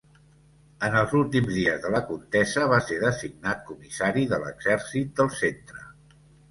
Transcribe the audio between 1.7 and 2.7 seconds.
de la contesa